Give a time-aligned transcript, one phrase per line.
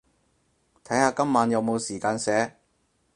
[0.83, 2.57] 睇下今晚有冇時間寫